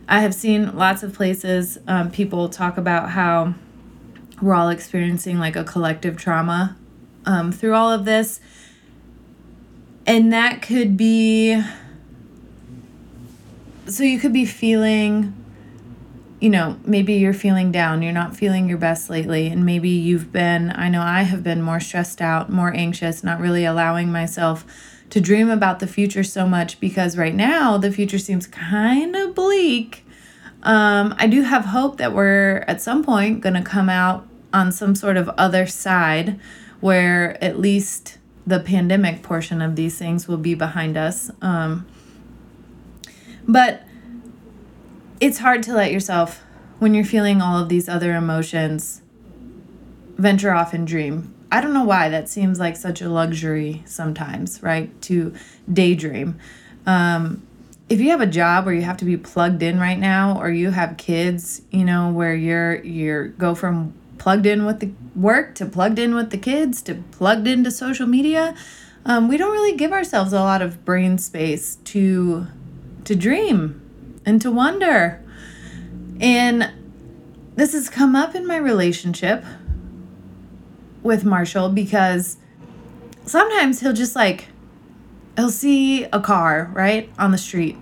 I 0.08 0.20
have 0.20 0.36
seen 0.36 0.76
lots 0.76 1.02
of 1.02 1.14
places 1.14 1.80
um, 1.88 2.12
people 2.12 2.50
talk 2.50 2.78
about 2.78 3.10
how 3.10 3.56
we're 4.42 4.54
all 4.54 4.70
experiencing 4.70 5.40
like 5.40 5.56
a 5.56 5.64
collective 5.64 6.18
trauma 6.18 6.78
um, 7.26 7.52
through 7.52 7.74
all 7.74 7.92
of 7.92 8.06
this. 8.06 8.40
And 10.06 10.32
that 10.32 10.62
could 10.62 10.96
be 10.96 11.64
so 13.88 14.04
you 14.04 14.20
could 14.20 14.34
be 14.34 14.46
feeling 14.46 15.34
you 16.40 16.50
know, 16.50 16.78
maybe 16.86 17.14
you're 17.14 17.34
feeling 17.34 17.72
down, 17.72 18.02
you're 18.02 18.12
not 18.12 18.36
feeling 18.36 18.68
your 18.68 18.78
best 18.78 19.10
lately, 19.10 19.48
and 19.48 19.66
maybe 19.66 19.90
you've 19.90 20.32
been, 20.32 20.72
I 20.76 20.90
know 20.90 21.02
I 21.02 21.22
have 21.24 21.44
been 21.44 21.62
more 21.62 21.80
stressed 21.80 22.22
out, 22.22 22.52
more 22.52 22.74
anxious, 22.74 23.24
not 23.24 23.40
really 23.40 23.66
allowing 23.66 24.12
myself 24.12 24.66
to 25.10 25.22
dream 25.22 25.50
about 25.50 25.80
the 25.80 25.88
future 25.88 26.24
so 26.24 26.48
much 26.48 26.80
because 26.80 27.18
right 27.18 27.34
now 27.34 27.78
the 27.78 27.92
future 27.92 28.20
seems 28.20 28.48
kind 28.48 29.16
of 29.16 29.34
bleak. 29.34 30.06
Um, 30.64 31.16
I 31.18 31.28
do 31.28 31.44
have 31.44 31.66
hope 31.66 31.98
that 31.98 32.14
we're 32.14 32.66
at 32.68 32.82
some 32.82 33.04
point 33.04 33.42
going 33.42 33.54
to 33.54 33.62
come 33.62 33.88
out 33.88 34.28
on 34.52 34.72
some 34.72 34.96
sort 34.96 35.16
of 35.16 35.30
other 35.30 35.68
side 35.68 36.40
where 36.80 37.42
at 37.44 37.60
least 37.60 38.18
the 38.48 38.60
pandemic 38.60 39.24
portion 39.24 39.62
of 39.62 39.76
these 39.76 39.98
things 39.98 40.28
will 40.28 40.38
be 40.38 40.56
behind 40.56 40.98
us. 40.98 41.32
Um, 41.42 41.86
but 43.48 43.84
it's 45.20 45.40
hard 45.40 45.64
to 45.64 45.74
let 45.74 45.92
yourself, 45.92 46.44
when 46.80 46.94
you're 46.94 47.06
feeling 47.06 47.42
all 47.42 47.58
of 47.58 47.70
these 47.70 47.88
other 47.88 48.16
emotions, 48.16 49.02
venture 50.18 50.52
off 50.52 50.74
and 50.74 50.88
dream. 50.88 51.34
I 51.52 51.62
don't 51.62 51.74
know 51.74 51.84
why 51.84 52.10
that 52.10 52.28
seems 52.28 52.60
like 52.60 52.76
such 52.76 53.02
a 53.02 53.10
luxury 53.10 53.84
sometimes, 53.86 54.62
right? 54.62 55.02
To 55.04 55.34
daydream. 55.72 56.40
Um, 56.86 57.46
if 57.88 58.02
you 58.02 58.10
have 58.10 58.22
a 58.22 58.28
job 58.28 58.66
where 58.66 58.74
you 58.74 58.82
have 58.82 58.98
to 58.98 59.06
be 59.06 59.16
plugged 59.16 59.62
in 59.62 59.80
right 59.80 60.00
now, 60.00 60.40
or 60.40 60.50
you 60.50 60.72
have 60.72 60.98
kids, 60.98 61.62
you 61.72 61.86
know, 61.86 62.12
where 62.12 62.36
you're 62.36 62.84
you're 62.84 63.28
go 63.28 63.54
from 63.56 63.94
plugged 64.18 64.46
in 64.46 64.66
with 64.66 64.80
the 64.80 64.92
work 65.16 65.56
to 65.56 65.66
plugged 65.66 66.00
in 66.00 66.16
with 66.16 66.32
the 66.32 66.38
kids 66.38 66.82
to 66.84 66.96
plugged 67.12 67.48
into 67.48 67.70
social 67.70 68.08
media, 68.08 68.56
um, 69.06 69.28
we 69.28 69.38
don't 69.38 69.52
really 69.52 69.78
give 69.78 69.92
ourselves 69.92 70.34
a 70.34 70.40
lot 70.40 70.62
of 70.62 70.84
brain 70.84 71.18
space 71.18 71.76
to 71.86 72.48
to 73.04 73.16
dream 73.16 73.85
and 74.26 74.42
to 74.42 74.52
wonder. 74.52 75.22
And 76.20 76.72
this 77.56 77.74
has 77.74 77.90
come 77.90 78.16
up 78.16 78.36
in 78.36 78.46
my 78.46 78.58
relationship 78.58 79.44
with 81.04 81.24
Marshall 81.24 81.70
because 81.70 82.38
sometimes 83.26 83.80
he'll 83.80 83.94
just 83.94 84.16
like 84.16 84.48
he'll 85.36 85.52
see 85.52 86.06
a 86.06 86.20
car, 86.20 86.72
right, 86.74 87.10
on 87.18 87.32
the 87.32 87.38
street. 87.38 87.78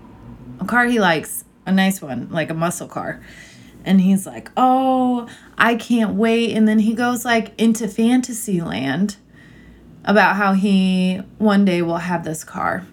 A 0.60 0.64
car 0.64 0.86
he 0.86 1.00
likes, 1.00 1.44
a 1.66 1.72
nice 1.72 2.02
one, 2.02 2.28
like 2.30 2.50
a 2.50 2.54
muscle 2.54 2.88
car. 2.88 3.22
And 3.84 4.00
he's 4.00 4.26
like, 4.26 4.50
"Oh, 4.56 5.28
I 5.58 5.74
can't 5.74 6.14
wait." 6.14 6.54
And 6.54 6.66
then 6.66 6.80
he 6.80 6.94
goes 6.94 7.24
like 7.24 7.52
into 7.58 7.88
fantasy 7.88 8.60
land 8.60 9.16
about 10.04 10.36
how 10.36 10.52
he 10.52 11.20
one 11.38 11.64
day 11.64 11.82
will 11.82 11.98
have 11.98 12.24
this 12.24 12.44
car. 12.44 12.86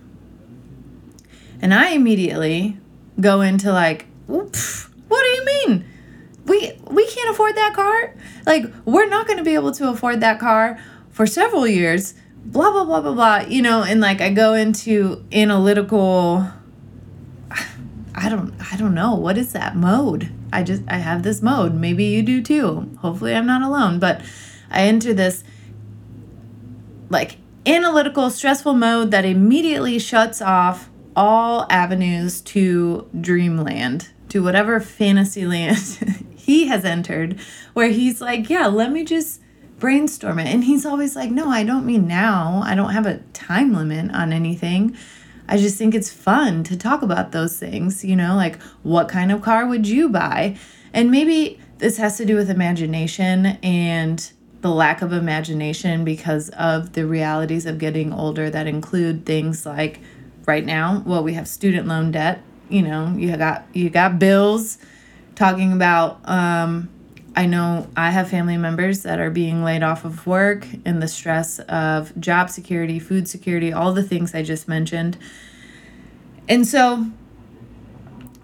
And 1.62 1.74
I 1.74 1.92
immediately 1.92 2.78
go 3.22 3.42
into 3.42 3.72
like, 3.72 4.08
what 4.28 4.52
do 5.10 5.28
you 5.28 5.46
mean? 5.46 5.86
We 6.46 6.74
we 6.88 7.08
can't 7.08 7.30
afford 7.30 7.56
that 7.56 7.74
car? 7.74 8.16
Like 8.46 8.66
we're 8.86 9.08
not 9.08 9.28
going 9.28 9.38
to 9.38 9.44
be 9.44 9.54
able 9.54 9.72
to 9.74 9.90
afford 9.90 10.22
that 10.22 10.40
car 10.40 10.80
for 11.10 11.28
several 11.28 11.68
years. 11.68 12.14
Blah 12.44 12.72
blah 12.72 12.86
blah 12.86 13.02
blah 13.02 13.14
blah. 13.14 13.38
You 13.48 13.62
know, 13.62 13.84
and 13.84 14.02
like 14.02 14.22
I 14.22 14.32
go 14.32 14.54
into 14.54 15.26
analytical 15.32 16.48
I 18.16 18.30
don't 18.30 18.54
I 18.72 18.76
don't 18.78 18.94
know 18.94 19.16
what 19.16 19.38
is 19.38 19.54
that 19.54 19.76
mode. 19.76 20.32
I 20.52 20.64
just 20.64 20.84
I 20.88 20.98
have 20.98 21.24
this 21.24 21.42
mode. 21.42 21.74
Maybe 21.76 22.06
you 22.06 22.24
do 22.24 22.42
too. 22.42 22.90
Hopefully 23.00 23.36
I'm 23.36 23.46
not 23.46 23.62
alone, 23.62 24.00
but 24.00 24.22
I 24.70 24.84
enter 24.84 25.14
this 25.14 25.44
like 27.10 27.38
analytical 27.66 28.30
stressful 28.30 28.74
mode 28.74 29.12
that 29.12 29.26
immediately 29.26 30.00
shuts 30.00 30.42
off 30.42 30.90
all 31.16 31.66
avenues 31.70 32.42
to 32.42 33.10
dreamland, 33.20 34.10
to 34.30 34.44
whatever 34.44 34.80
fantasy 34.80 35.46
land 35.46 35.78
he 36.36 36.68
has 36.68 36.86
entered, 36.86 37.40
where 37.74 37.90
he's 37.90 38.22
like, 38.22 38.50
Yeah, 38.50 38.68
let 38.68 38.92
me 38.92 39.04
just 39.04 39.42
brainstorm 39.80 40.40
it. 40.40 40.48
And 40.48 40.64
he's 40.64 40.86
always 40.86 41.16
like, 41.16 41.32
No, 41.32 41.50
I 41.50 41.64
don't 41.64 41.86
mean 41.86 42.08
now. 42.08 42.62
I 42.64 42.76
don't 42.76 42.92
have 42.92 43.06
a 43.06 43.20
time 43.34 43.74
limit 43.74 44.14
on 44.14 44.32
anything. 44.34 44.96
I 45.48 45.58
just 45.58 45.78
think 45.78 45.94
it's 45.94 46.10
fun 46.10 46.64
to 46.66 46.78
talk 46.78 47.02
about 47.02 47.34
those 47.34 47.60
things, 47.60 48.06
you 48.06 48.16
know, 48.16 48.36
like 48.36 48.62
what 48.84 49.10
kind 49.10 49.32
of 49.32 49.42
car 49.42 49.68
would 49.68 49.86
you 49.86 50.08
buy? 50.08 50.58
And 50.94 51.12
maybe 51.12 51.60
this 51.80 51.98
has 51.98 52.16
to 52.18 52.26
do 52.26 52.36
with 52.36 52.50
imagination 52.50 53.46
and 53.62 54.32
the 54.62 54.70
lack 54.70 55.02
of 55.02 55.12
imagination 55.12 56.06
because 56.06 56.50
of 56.50 56.94
the 56.94 57.06
realities 57.06 57.66
of 57.66 57.80
getting 57.80 58.14
older 58.14 58.50
that 58.50 58.68
include 58.68 59.26
things 59.26 59.66
like 59.66 60.00
right 60.46 60.66
now 60.66 61.04
well 61.06 61.24
we 61.24 61.34
have 61.34 61.48
student 61.48 61.88
loan 61.88 62.12
debt 62.12 62.42
you 62.70 62.82
know 62.82 63.14
you 63.18 63.36
got 63.38 63.66
you 63.74 63.90
got 63.90 64.20
bills 64.20 64.78
talking 65.36 65.74
about 65.74 66.20
um, 66.28 66.90
i 67.36 67.46
know 67.46 67.88
i 67.96 68.10
have 68.10 68.30
family 68.30 68.58
members 68.58 69.04
that 69.04 69.20
are 69.20 69.30
being 69.30 69.64
laid 69.64 69.84
off 69.84 70.06
of 70.06 70.26
work 70.26 70.68
and 70.86 71.02
the 71.02 71.08
stress 71.08 71.60
of 71.60 72.18
job 72.20 72.50
security 72.50 73.00
food 73.00 73.28
security 73.28 73.72
all 73.72 73.94
the 73.94 74.04
things 74.04 74.34
i 74.34 74.42
just 74.42 74.68
mentioned. 74.68 75.18
And 76.50 76.68
so 76.68 77.06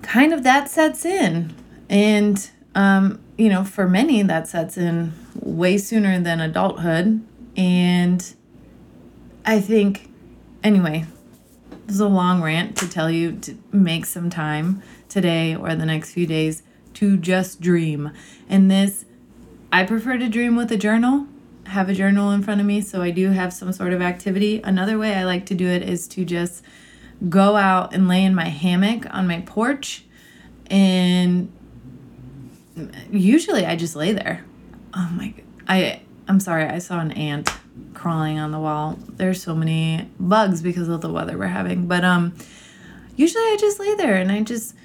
kind 0.01 0.33
of 0.33 0.43
that 0.43 0.69
sets 0.69 1.03
in. 1.03 1.53
And 1.89 2.49
um, 2.75 3.19
you 3.37 3.49
know 3.49 3.63
for 3.63 3.87
many 3.87 4.21
that 4.23 4.47
sets 4.47 4.77
in 4.77 5.13
way 5.35 5.77
sooner 5.77 6.19
than 6.19 6.39
adulthood. 6.39 7.21
And 7.55 8.33
i 9.45 9.59
think 9.59 10.11
anyway 10.63 11.05
this 11.87 11.95
is 11.95 12.01
a 12.01 12.07
long 12.07 12.41
rant 12.41 12.75
to 12.77 12.89
tell 12.89 13.09
you 13.09 13.31
to 13.37 13.57
make 13.71 14.05
some 14.05 14.29
time 14.29 14.83
today 15.07 15.55
or 15.55 15.73
the 15.73 15.85
next 15.85 16.11
few 16.11 16.27
days 16.27 16.61
to 16.95 17.15
just 17.15 17.61
dream. 17.61 18.11
And 18.49 18.69
this, 18.69 19.05
I 19.71 19.85
prefer 19.85 20.17
to 20.17 20.27
dream 20.27 20.57
with 20.57 20.69
a 20.71 20.77
journal. 20.77 21.27
Have 21.67 21.87
a 21.87 21.93
journal 21.93 22.31
in 22.31 22.43
front 22.43 22.59
of 22.59 22.67
me 22.67 22.81
so 22.81 23.01
I 23.01 23.11
do 23.11 23.31
have 23.31 23.53
some 23.53 23.71
sort 23.71 23.93
of 23.93 24.01
activity. 24.01 24.61
Another 24.63 24.97
way 24.97 25.15
I 25.15 25.23
like 25.23 25.45
to 25.45 25.55
do 25.55 25.67
it 25.67 25.81
is 25.81 26.09
to 26.09 26.25
just 26.25 26.61
go 27.29 27.55
out 27.55 27.93
and 27.93 28.09
lay 28.09 28.23
in 28.23 28.35
my 28.35 28.49
hammock 28.49 29.05
on 29.09 29.25
my 29.25 29.41
porch 29.41 30.03
and 30.69 31.51
usually 33.09 33.65
I 33.65 33.77
just 33.77 33.95
lay 33.95 34.11
there. 34.11 34.43
Oh 34.93 35.09
my 35.15 35.33
I 35.69 36.01
I'm 36.27 36.41
sorry, 36.41 36.65
I 36.65 36.79
saw 36.79 36.99
an 36.99 37.11
ant 37.13 37.49
crawling 37.93 38.39
on 38.39 38.51
the 38.51 38.59
wall. 38.59 38.97
There's 39.09 39.41
so 39.41 39.55
many 39.55 40.09
bugs 40.19 40.61
because 40.61 40.87
of 40.87 41.01
the 41.01 41.11
weather 41.11 41.37
we're 41.37 41.47
having. 41.47 41.87
But 41.87 42.03
um 42.03 42.35
usually 43.15 43.43
I 43.43 43.57
just 43.59 43.79
lay 43.79 43.95
there 43.95 44.15
and 44.15 44.31
I 44.31 44.41
just 44.41 44.75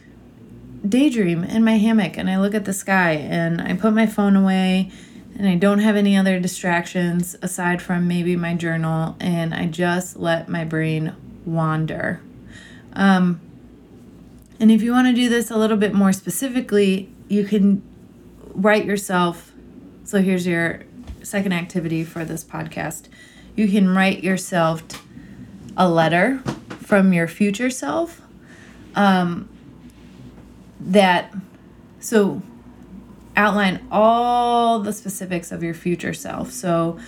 daydream 0.88 1.44
in 1.44 1.62
my 1.62 1.76
hammock 1.76 2.16
and 2.16 2.28
I 2.28 2.40
look 2.40 2.54
at 2.54 2.64
the 2.64 2.72
sky 2.72 3.12
and 3.12 3.60
I 3.60 3.74
put 3.74 3.92
my 3.92 4.06
phone 4.06 4.34
away 4.34 4.90
and 5.36 5.46
I 5.46 5.54
don't 5.54 5.78
have 5.78 5.96
any 5.96 6.16
other 6.16 6.40
distractions 6.40 7.36
aside 7.42 7.80
from 7.80 8.08
maybe 8.08 8.36
my 8.36 8.54
journal 8.54 9.16
and 9.20 9.54
I 9.54 9.66
just 9.66 10.16
let 10.16 10.48
my 10.48 10.64
brain 10.64 11.14
wander. 11.44 12.20
Um 12.94 13.40
and 14.58 14.70
if 14.70 14.82
you 14.82 14.92
want 14.92 15.08
to 15.08 15.12
do 15.12 15.28
this 15.28 15.50
a 15.50 15.56
little 15.56 15.76
bit 15.76 15.92
more 15.92 16.12
specifically, 16.12 17.12
you 17.28 17.44
can 17.44 17.82
write 18.54 18.84
yourself. 18.84 19.52
So 20.04 20.22
here's 20.22 20.46
your 20.46 20.82
second 21.24 21.52
activity 21.52 22.04
for 22.04 22.24
this 22.24 22.44
podcast. 22.44 23.08
You 23.56 23.68
can 23.68 23.94
write 23.94 24.22
yourself 24.22 24.82
a 25.76 25.88
letter 25.88 26.38
from 26.80 27.12
your 27.12 27.28
future 27.28 27.70
self 27.70 28.20
um, 28.94 29.48
that, 30.80 31.32
so 32.00 32.42
outline 33.36 33.86
all 33.90 34.80
the 34.80 34.92
specifics 34.92 35.52
of 35.52 35.62
your 35.62 35.74
future 35.74 36.12
self. 36.12 36.50
So 36.52 36.98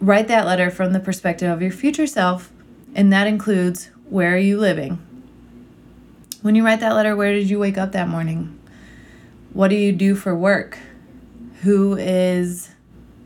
write 0.00 0.28
that 0.28 0.46
letter 0.46 0.70
from 0.70 0.92
the 0.92 1.00
perspective 1.00 1.50
of 1.50 1.62
your 1.62 1.72
future 1.72 2.06
self, 2.06 2.52
and 2.94 3.12
that 3.12 3.26
includes 3.26 3.90
where 4.08 4.34
are 4.34 4.38
you 4.38 4.58
living? 4.58 4.98
When 6.42 6.54
you 6.54 6.64
write 6.64 6.80
that 6.80 6.94
letter, 6.94 7.14
where 7.16 7.32
did 7.32 7.48
you 7.48 7.58
wake 7.58 7.78
up 7.78 7.92
that 7.92 8.08
morning? 8.08 8.58
What 9.52 9.68
do 9.68 9.76
you 9.76 9.92
do 9.92 10.14
for 10.14 10.34
work? 10.34 10.78
Who 11.62 11.96
is 11.96 12.70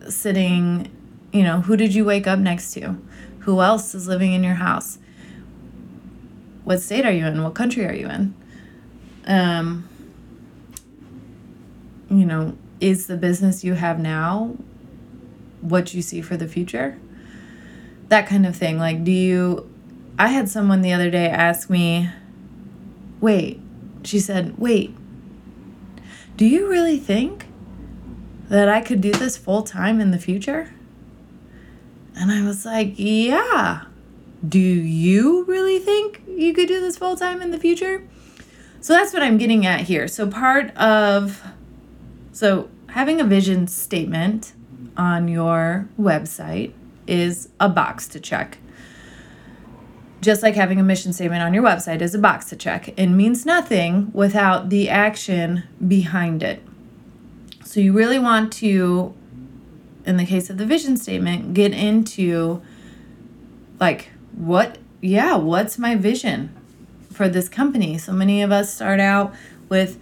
sitting, 0.09 0.90
you 1.33 1.43
know, 1.43 1.62
who 1.62 1.76
did 1.76 1.95
you 1.95 2.05
wake 2.05 2.26
up 2.26 2.38
next 2.38 2.73
to? 2.75 2.97
Who 3.40 3.61
else 3.61 3.95
is 3.95 4.09
living 4.09 4.33
in 4.33 4.45
your 4.45 4.55
house? 4.55 4.99
What 6.64 6.81
state 6.81 7.07
are 7.07 7.12
you 7.12 7.26
in? 7.26 7.43
What 7.43 7.55
country 7.55 7.87
are 7.87 7.95
you 7.95 8.09
in? 8.09 8.35
Um, 9.26 9.88
you 12.11 12.26
know, 12.26 12.57
is 12.78 13.07
the 13.07 13.16
business 13.16 13.64
you 13.64 13.75
have 13.75 13.99
now 13.99 14.57
what 15.62 15.95
you 15.95 16.02
see 16.02 16.21
for 16.21 16.37
the 16.37 16.47
future? 16.47 16.99
That 18.09 18.26
kind 18.26 18.47
of 18.47 18.55
thing. 18.55 18.78
Like, 18.78 19.02
do 19.02 19.12
you. 19.12 19.71
I 20.19 20.28
had 20.28 20.49
someone 20.49 20.83
the 20.83 20.93
other 20.93 21.11
day 21.11 21.28
ask 21.28 21.71
me, 21.71 22.11
wait, 23.21 23.61
she 24.02 24.19
said, 24.19 24.59
wait, 24.59 24.95
do 26.37 26.47
you 26.47 26.69
really 26.69 26.99
think 26.99 27.46
that 28.49 28.69
I 28.69 28.81
could 28.81 29.00
do 29.00 29.12
this 29.12 29.37
full 29.37 29.62
time 29.62 30.00
in 30.00 30.11
the 30.11 30.19
future? 30.19 30.73
And 32.15 32.31
I 32.31 32.45
was 32.45 32.65
like, 32.65 32.95
yeah. 32.97 33.85
Do 34.47 34.59
you 34.59 35.45
really 35.45 35.79
think 35.79 36.23
you 36.29 36.55
could 36.55 36.69
do 36.69 36.81
this 36.81 36.97
full 36.97 37.17
time 37.17 37.43
in 37.43 37.50
the 37.50 37.59
future? 37.59 38.07
So 38.81 38.93
that's 38.93 39.12
what 39.12 39.23
I'm 39.23 39.38
getting 39.38 39.67
at 39.67 39.81
here. 39.81 40.07
So 40.07 40.29
part 40.29 40.75
of 40.76 41.43
so 42.33 42.69
having 42.91 43.21
a 43.21 43.25
vision 43.25 43.67
statement 43.67 44.53
on 44.97 45.29
your 45.29 45.88
website 45.99 46.73
is 47.07 47.49
a 47.61 47.69
box 47.69 48.07
to 48.09 48.21
check. 48.21 48.59
Just 50.21 50.43
like 50.43 50.55
having 50.55 50.81
a 50.81 50.83
mission 50.83 51.12
statement 51.12 51.43
on 51.43 51.55
your 51.55 51.62
website 51.62 52.00
is 52.00 52.15
a 52.15 52.19
box 52.19 52.47
to 52.50 52.57
check. 52.57 52.88
It 52.99 53.07
means 53.07 53.45
nothing 53.45 54.11
without 54.12 54.71
the 54.71 54.88
action 54.88 55.65
behind 55.87 56.43
it. 56.43 56.62
So 57.67 57.81
you 57.81 57.93
really 57.93 58.19
want 58.19 58.53
to 58.55 59.15
in 60.05 60.17
the 60.17 60.25
case 60.25 60.49
of 60.51 60.57
the 60.57 60.67
vision 60.67 60.97
statement 60.97 61.53
get 61.53 61.73
into 61.73 62.63
like 63.81 64.11
what 64.33 64.79
yeah, 65.01 65.37
what's 65.37 65.79
my 65.79 65.95
vision? 65.95 66.57
for 67.17 67.29
this 67.29 67.49
company. 67.49 67.99
So 67.99 68.13
many 68.13 68.43
of 68.43 68.53
us 68.53 68.73
start 68.73 69.01
out 69.01 69.35
with 69.69 69.99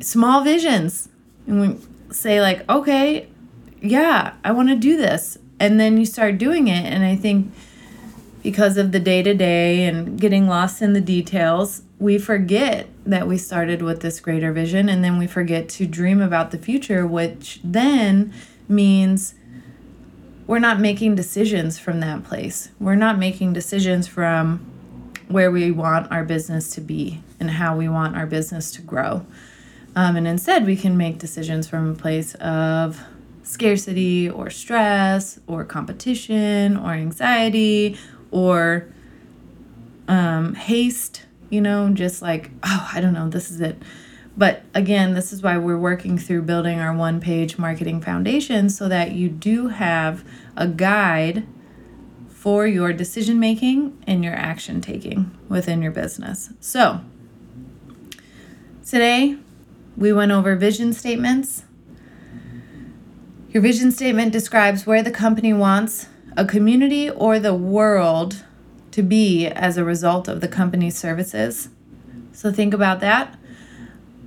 small 0.00 0.44
visions 0.44 1.08
and 1.46 1.60
we 1.60 2.14
say 2.14 2.40
like, 2.40 2.68
"Okay, 2.68 3.28
yeah, 3.80 4.34
I 4.44 4.52
want 4.52 4.68
to 4.68 4.76
do 4.76 4.96
this." 4.96 5.38
And 5.58 5.80
then 5.80 5.96
you 5.96 6.04
start 6.04 6.36
doing 6.38 6.68
it 6.68 6.84
and 6.84 7.02
I 7.02 7.16
think 7.16 7.50
because 8.46 8.76
of 8.76 8.92
the 8.92 9.00
day-to-day 9.00 9.82
and 9.82 10.20
getting 10.20 10.46
lost 10.46 10.80
in 10.80 10.92
the 10.92 11.00
details, 11.00 11.82
we 11.98 12.16
forget 12.16 12.86
that 13.04 13.26
we 13.26 13.36
started 13.36 13.82
with 13.82 14.02
this 14.02 14.20
greater 14.20 14.52
vision 14.52 14.88
and 14.88 15.02
then 15.02 15.18
we 15.18 15.26
forget 15.26 15.68
to 15.68 15.84
dream 15.84 16.22
about 16.22 16.52
the 16.52 16.58
future, 16.58 17.04
which 17.04 17.58
then 17.64 18.32
means 18.68 19.34
we're 20.46 20.60
not 20.60 20.78
making 20.78 21.16
decisions 21.16 21.76
from 21.76 21.98
that 21.98 22.22
place. 22.22 22.70
We're 22.78 22.94
not 22.94 23.18
making 23.18 23.52
decisions 23.52 24.06
from 24.06 24.64
where 25.26 25.50
we 25.50 25.72
want 25.72 26.12
our 26.12 26.22
business 26.22 26.70
to 26.76 26.80
be 26.80 27.20
and 27.40 27.50
how 27.50 27.76
we 27.76 27.88
want 27.88 28.16
our 28.16 28.26
business 28.26 28.70
to 28.70 28.80
grow. 28.80 29.26
Um, 29.96 30.14
and 30.14 30.28
instead, 30.28 30.64
we 30.64 30.76
can 30.76 30.96
make 30.96 31.18
decisions 31.18 31.68
from 31.68 31.90
a 31.90 31.94
place 31.96 32.36
of 32.36 33.02
scarcity 33.42 34.30
or 34.30 34.50
stress 34.50 35.40
or 35.48 35.64
competition 35.64 36.76
or 36.76 36.92
anxiety 36.92 37.96
or 38.30 38.88
um, 40.08 40.54
haste, 40.54 41.24
you 41.50 41.60
know, 41.60 41.90
just 41.90 42.22
like, 42.22 42.50
oh, 42.62 42.90
I 42.92 43.00
don't 43.00 43.14
know, 43.14 43.28
this 43.28 43.50
is 43.50 43.60
it. 43.60 43.82
But 44.36 44.64
again, 44.74 45.14
this 45.14 45.32
is 45.32 45.42
why 45.42 45.56
we're 45.56 45.78
working 45.78 46.18
through 46.18 46.42
building 46.42 46.78
our 46.78 46.94
one 46.94 47.20
page 47.20 47.56
marketing 47.56 48.02
foundation 48.02 48.68
so 48.68 48.88
that 48.88 49.12
you 49.12 49.28
do 49.28 49.68
have 49.68 50.24
a 50.56 50.68
guide 50.68 51.46
for 52.28 52.66
your 52.66 52.92
decision 52.92 53.40
making 53.40 54.02
and 54.06 54.22
your 54.22 54.34
action 54.34 54.80
taking 54.80 55.36
within 55.48 55.80
your 55.80 55.90
business. 55.90 56.50
So, 56.60 57.00
today 58.86 59.38
we 59.96 60.12
went 60.12 60.32
over 60.32 60.54
vision 60.54 60.92
statements. 60.92 61.64
Your 63.50 63.62
vision 63.62 63.90
statement 63.90 64.32
describes 64.32 64.86
where 64.86 65.02
the 65.02 65.10
company 65.10 65.54
wants 65.54 66.08
a 66.36 66.44
community 66.44 67.08
or 67.08 67.38
the 67.38 67.54
world 67.54 68.44
to 68.90 69.02
be 69.02 69.46
as 69.46 69.76
a 69.76 69.84
result 69.84 70.28
of 70.28 70.40
the 70.40 70.48
company's 70.48 70.96
services. 70.96 71.68
So, 72.32 72.52
think 72.52 72.74
about 72.74 73.00
that. 73.00 73.38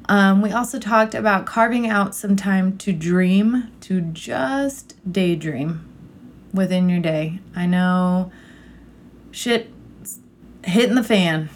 Um, 0.08 0.42
we 0.42 0.52
also 0.52 0.80
talked 0.80 1.14
about 1.14 1.46
carving 1.46 1.88
out 1.88 2.16
some 2.16 2.36
time 2.36 2.78
to 2.80 2.92
dream, 2.92 3.72
to 3.82 4.02
just 4.02 4.96
daydream 5.12 5.86
within 6.52 6.90
your 6.90 7.00
day. 7.00 7.40
I 7.56 7.68
know 7.68 8.32
shit 9.30 9.72
hitting 10.64 10.96
the 10.96 11.04
fan 11.04 11.50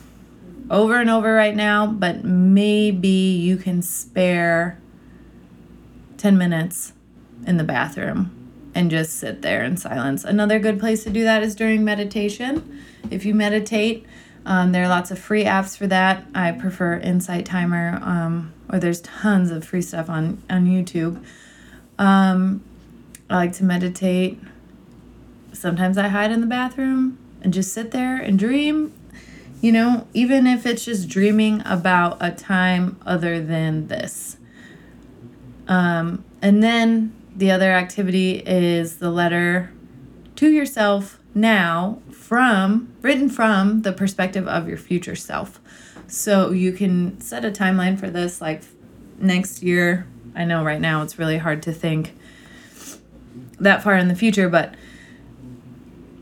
over 0.70 1.02
and 1.02 1.10
over 1.10 1.34
right 1.34 1.56
now, 1.56 1.88
but 1.88 2.24
maybe 2.24 3.08
you 3.08 3.58
can 3.58 3.82
spare 3.82 4.80
10 6.18 6.38
minutes 6.38 6.94
in 7.48 7.58
the 7.58 7.64
bathroom 7.64 8.43
and 8.76 8.90
just 8.90 9.18
sit 9.18 9.42
there 9.42 9.64
in 9.64 9.78
silence. 9.78 10.24
Another 10.24 10.60
good 10.60 10.80
place 10.80 11.04
to 11.04 11.10
do 11.10 11.24
that 11.24 11.44
is 11.44 11.56
during 11.56 11.84
meditation. 11.84 12.82
If 13.12 13.26
you 13.26 13.34
meditate, 13.34 14.06
um, 14.46 14.72
there 14.72 14.84
are 14.84 14.90
lots 14.90 15.12
of 15.12 15.20
free 15.20 15.44
apps 15.44 15.78
for 15.78 15.88
that. 15.88 16.26
I 16.34 16.52
prefer 16.52 16.98
Insight 16.98 17.46
Timer, 17.46 18.00
um, 18.02 18.54
or 18.72 18.80
there's 18.80 19.02
tons 19.02 19.52
of 19.52 19.64
free 19.64 19.82
stuff 19.82 20.10
on, 20.10 20.42
on 20.50 20.66
YouTube. 20.66 21.24
Um, 22.00 22.64
I 23.30 23.36
like 23.36 23.54
to 23.54 23.64
meditate 23.64 24.40
sometimes 25.54 25.98
I 25.98 26.10
hide 26.10 26.32
in 26.32 26.42
the 26.42 26.48
bathroom 26.48 27.18
and 27.42 27.54
just 27.54 27.72
sit 27.74 27.92
there 27.92 28.18
and 28.18 28.38
dream. 28.38 28.94
You 29.62 29.72
know, 29.72 30.08
even 30.14 30.46
if 30.46 30.66
it's 30.66 30.84
just 30.84 31.08
dreaming 31.08 31.62
about 31.66 32.18
a 32.20 32.32
time 32.32 33.00
other 33.06 33.42
than 33.42 33.88
this. 33.88 34.38
Um, 35.70 36.26
and 36.42 36.62
then 36.62 37.14
the 37.36 37.52
other 37.52 37.72
activity 37.72 38.44
is 38.46 38.98
the 38.98 39.10
letter 39.10 39.72
to 40.36 40.50
yourself 40.50 41.20
now 41.34 42.02
from 42.12 42.94
written 43.02 43.30
from 43.30 43.82
the 43.82 43.92
perspective 43.92 44.48
of 44.48 44.68
your 44.68 44.78
future 44.78 45.16
self. 45.16 45.60
So 46.08 46.52
you 46.52 46.72
can 46.74 47.20
set 47.20 47.44
a 47.44 47.52
timeline 47.52 48.00
for 48.00 48.10
this 48.10 48.40
like 48.40 48.62
next 49.18 49.64
year. 49.64 50.08
I 50.36 50.46
know 50.46 50.64
right 50.64 50.82
now 50.82 51.02
it's 51.02 51.18
really 51.18 51.38
hard 51.38 51.64
to 51.64 51.74
think 51.74 52.16
that 53.60 53.84
far 53.84 53.96
in 53.96 54.08
the 54.08 54.16
future, 54.16 54.50
but 54.50 54.76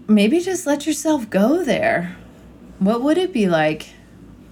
maybe 0.08 0.40
just 0.40 0.66
let 0.66 0.86
yourself 0.86 1.30
go 1.30 1.64
there. 1.64 2.16
What 2.80 3.02
would 3.02 3.18
it 3.18 3.34
be 3.34 3.48
like? 3.48 3.90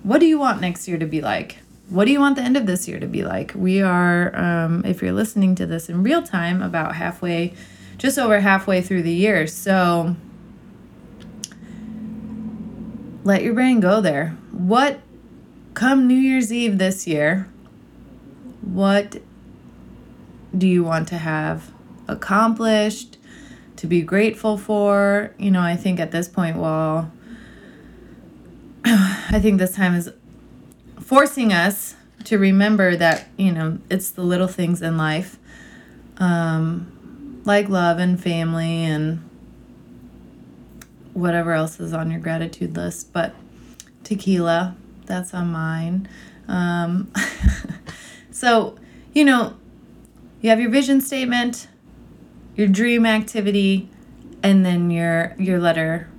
What 0.03 0.19
do 0.19 0.25
you 0.25 0.39
want 0.39 0.61
next 0.61 0.87
year 0.87 0.97
to 0.97 1.05
be 1.05 1.21
like? 1.21 1.57
What 1.89 2.05
do 2.05 2.11
you 2.11 2.19
want 2.19 2.35
the 2.35 2.43
end 2.43 2.55
of 2.55 2.65
this 2.65 2.87
year 2.87 2.99
to 2.99 3.07
be 3.07 3.23
like? 3.23 3.53
We 3.55 3.81
are, 3.81 4.35
um, 4.35 4.85
if 4.85 5.01
you're 5.01 5.13
listening 5.13 5.55
to 5.55 5.65
this 5.65 5.89
in 5.89 6.03
real 6.03 6.21
time, 6.21 6.61
about 6.61 6.95
halfway, 6.95 7.53
just 7.97 8.17
over 8.17 8.39
halfway 8.39 8.81
through 8.81 9.03
the 9.03 9.13
year. 9.13 9.47
So 9.47 10.15
let 13.23 13.43
your 13.43 13.53
brain 13.53 13.79
go 13.79 14.01
there. 14.01 14.37
What, 14.51 14.99
come 15.73 16.07
New 16.07 16.15
Year's 16.15 16.53
Eve 16.53 16.77
this 16.77 17.07
year, 17.07 17.49
what 18.61 19.17
do 20.55 20.67
you 20.67 20.83
want 20.83 21.07
to 21.09 21.17
have 21.17 21.71
accomplished? 22.07 23.17
to 23.79 23.87
be 23.87 24.01
grateful 24.01 24.57
for. 24.57 25.33
You 25.37 25.51
know, 25.51 25.61
I 25.61 25.77
think 25.77 26.01
at 26.01 26.11
this 26.11 26.27
point, 26.27 26.57
well, 26.57 27.09
I 28.85 29.39
think 29.41 29.57
this 29.57 29.73
time 29.73 29.95
is 29.95 30.11
forcing 30.99 31.53
us 31.53 31.95
to 32.25 32.37
remember 32.37 32.95
that, 32.95 33.27
you 33.37 33.51
know, 33.51 33.79
it's 33.89 34.11
the 34.11 34.21
little 34.21 34.47
things 34.47 34.81
in 34.81 34.97
life, 34.97 35.37
um, 36.17 37.41
like 37.45 37.69
love 37.69 37.99
and 37.99 38.21
family 38.21 38.83
and 38.83 39.27
whatever 41.13 41.53
else 41.53 41.79
is 41.79 41.93
on 41.93 42.11
your 42.11 42.19
gratitude 42.19 42.75
list. 42.75 43.13
But 43.13 43.33
tequila, 44.03 44.75
that's 45.05 45.33
on 45.33 45.51
mine. 45.51 46.07
Um, 46.47 47.11
so, 48.31 48.75
you 49.13 49.25
know, 49.25 49.55
you 50.41 50.49
have 50.49 50.59
your 50.59 50.69
vision 50.69 51.01
statement 51.01 51.67
your 52.59 52.67
dream 52.67 53.05
activity, 53.05 53.87
and 54.43 54.65
then 54.65 54.91
your 54.91 55.33
your 55.39 55.59
letter 55.59 56.09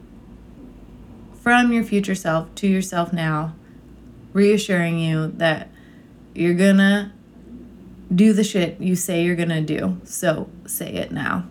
from 1.39 1.71
your 1.71 1.85
future 1.85 2.15
self 2.15 2.55
to 2.55 2.67
yourself 2.67 3.13
now, 3.13 3.55
reassuring 4.33 4.99
you 4.99 5.29
that 5.37 5.69
you're 6.35 6.55
gonna 6.55 7.13
do 8.15 8.33
the 8.33 8.45
shit 8.45 8.81
you 8.81 8.97
say 8.97 9.25
you're 9.25 9.37
gonna 9.37 9.61
do. 9.61 10.01
So 10.05 10.49
say 10.67 10.95
it 10.95 11.13
now. 11.13 11.47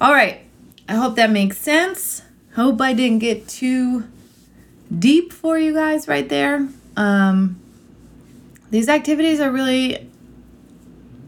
All 0.00 0.12
right. 0.12 0.40
I 0.88 0.94
hope 0.94 1.16
that 1.16 1.30
makes 1.30 1.58
sense. 1.58 2.22
Hope 2.54 2.80
I 2.80 2.92
didn't 2.92 3.18
get 3.18 3.48
too 3.48 4.04
deep 4.96 5.32
for 5.32 5.58
you 5.58 5.74
guys 5.74 6.06
right 6.06 6.28
there. 6.28 6.68
Um, 6.96 7.60
these 8.70 8.88
activities 8.88 9.40
are 9.40 9.50
really, 9.50 10.08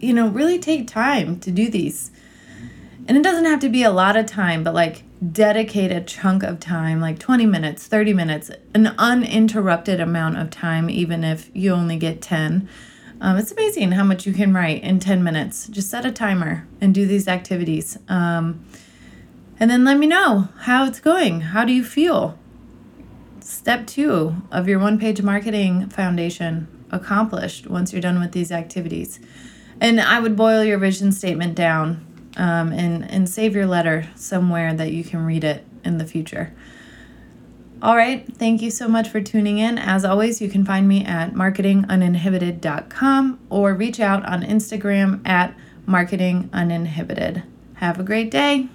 you 0.00 0.12
know, 0.12 0.28
really 0.28 0.58
take 0.58 0.86
time 0.86 1.40
to 1.40 1.50
do 1.50 1.68
these 1.68 2.10
and 3.08 3.16
it 3.16 3.22
doesn't 3.22 3.46
have 3.46 3.60
to 3.60 3.70
be 3.70 3.82
a 3.82 3.90
lot 3.90 4.16
of 4.16 4.26
time, 4.26 4.62
but 4.62 4.74
like 4.74 5.02
dedicate 5.32 5.90
a 5.90 6.00
chunk 6.00 6.42
of 6.42 6.60
time, 6.60 7.00
like 7.00 7.18
20 7.18 7.46
minutes, 7.46 7.86
30 7.86 8.12
minutes, 8.12 8.50
an 8.74 8.94
uninterrupted 8.98 10.00
amount 10.00 10.38
of 10.38 10.50
time, 10.50 10.88
even 10.88 11.24
if 11.24 11.50
you 11.54 11.72
only 11.72 11.96
get 11.96 12.22
10. 12.22 12.68
Um, 13.20 13.36
it's 13.36 13.50
amazing 13.50 13.92
how 13.92 14.04
much 14.04 14.26
you 14.26 14.32
can 14.32 14.54
write 14.54 14.82
in 14.82 15.00
10 15.00 15.24
minutes. 15.24 15.66
Just 15.66 15.90
set 15.90 16.06
a 16.06 16.12
timer 16.12 16.68
and 16.80 16.94
do 16.94 17.04
these 17.04 17.26
activities. 17.26 17.98
Um, 18.08 18.64
and 19.58 19.70
then 19.70 19.84
let 19.84 19.98
me 19.98 20.06
know 20.06 20.48
how 20.60 20.86
it's 20.86 21.00
going. 21.00 21.40
How 21.40 21.64
do 21.64 21.72
you 21.72 21.82
feel? 21.82 22.38
Step 23.40 23.86
two 23.86 24.36
of 24.52 24.68
your 24.68 24.78
one 24.78 24.98
page 24.98 25.20
marketing 25.20 25.88
foundation 25.88 26.68
accomplished 26.90 27.66
once 27.66 27.92
you're 27.92 28.00
done 28.00 28.20
with 28.20 28.32
these 28.32 28.52
activities. 28.52 29.18
And 29.80 30.00
I 30.00 30.20
would 30.20 30.36
boil 30.36 30.62
your 30.62 30.78
vision 30.78 31.10
statement 31.10 31.54
down 31.56 32.06
um, 32.38 32.72
and 32.72 33.10
and 33.10 33.28
save 33.28 33.54
your 33.54 33.66
letter 33.66 34.08
somewhere 34.14 34.72
that 34.74 34.92
you 34.92 35.04
can 35.04 35.26
read 35.26 35.44
it 35.44 35.66
in 35.84 35.98
the 35.98 36.06
future. 36.06 36.54
All 37.80 37.96
right. 37.96 38.26
Thank 38.36 38.60
you 38.60 38.72
so 38.72 38.88
much 38.88 39.08
for 39.08 39.20
tuning 39.20 39.58
in. 39.58 39.78
As 39.78 40.04
always, 40.04 40.40
you 40.40 40.48
can 40.48 40.64
find 40.64 40.88
me 40.88 41.04
at 41.04 41.34
marketinguninhibited.com 41.34 43.38
or 43.50 43.74
reach 43.74 44.00
out 44.00 44.26
on 44.26 44.42
Instagram 44.42 45.24
at 45.26 45.54
marketinguninhibited. 45.86 47.44
Have 47.74 48.00
a 48.00 48.02
great 48.02 48.32
day. 48.32 48.68